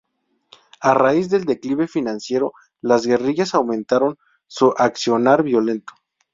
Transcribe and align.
A 0.81 0.95
raíz 0.95 1.29
del 1.29 1.45
declive 1.45 1.87
financiero, 1.87 2.53
las 2.81 3.05
guerrillas 3.05 3.53
aumentaron 3.53 4.17
su 4.47 4.73
accionar 4.75 5.43
violento. 5.43 5.93